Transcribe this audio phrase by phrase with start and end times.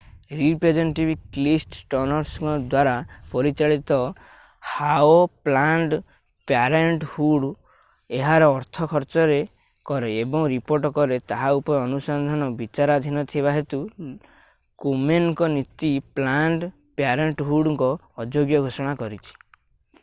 [0.37, 2.93] representative Cliff ଷ୍ଟର୍ନସଙ୍କ ଦ୍ଵାରା
[3.33, 3.97] ପରିଚାଳିତ
[4.69, 5.93] ହାଓ ପ୍ଲାନଡ୍
[6.51, 7.51] ପ୍ୟାରେଣ୍ଟହୁଡ
[8.21, 9.37] ଏହାର ଅର୍ଥ ଖର୍ଚ୍ଚ
[9.91, 13.79] କରେ ଏବଂ ରିପୋର୍ଟ କରେ ତାହା ଉପରେ ଅନୁସନ୍ଧାନ ବିଚାରାଧୀନ ଥିବା ହେତୁ
[14.87, 16.71] କୋମେନଙ୍କ ନୀତି ପ୍ଲାନଡ
[17.03, 17.91] ପ୍ୟାରେଣ୍ଟହୁଡକୁ
[18.25, 19.37] ଅଯୋଗ୍ୟ ଘୋଷଣା କରିଛି